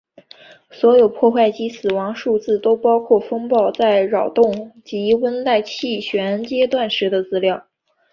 [0.71, 7.67] 所有破坏及死亡数字都包括风暴在扰动及温带气旋阶段时的资料。